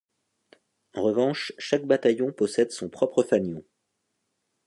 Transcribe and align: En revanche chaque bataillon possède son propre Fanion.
En 0.95 1.03
revanche 1.03 1.53
chaque 1.59 1.85
bataillon 1.85 2.31
possède 2.31 2.71
son 2.71 2.89
propre 2.89 3.21
Fanion. 3.21 3.63